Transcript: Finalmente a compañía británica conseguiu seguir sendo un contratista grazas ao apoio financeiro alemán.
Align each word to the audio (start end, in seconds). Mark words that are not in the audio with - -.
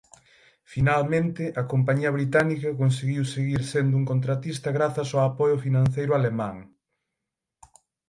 Finalmente 0.73 1.43
a 1.61 1.63
compañía 1.73 2.11
británica 2.17 2.77
conseguiu 2.81 3.23
seguir 3.35 3.61
sendo 3.71 3.93
un 4.01 4.05
contratista 4.11 4.69
grazas 4.77 5.09
ao 5.11 5.21
apoio 5.29 5.57
financeiro 5.65 6.11
alemán. 6.19 6.57